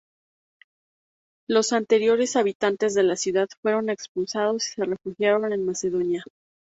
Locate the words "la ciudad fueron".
3.03-3.91